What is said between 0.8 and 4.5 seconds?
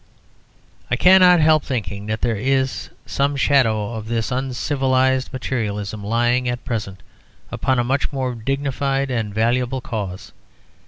I cannot help thinking that there is some shadow of this